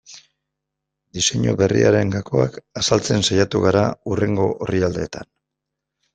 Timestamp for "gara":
3.67-3.85